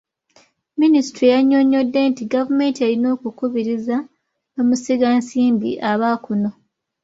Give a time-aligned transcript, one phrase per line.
[0.81, 3.95] Minisita yannyonnyodde nti gavumenti erina okukubiriza
[4.55, 6.49] bamusigansimbi aba kuno.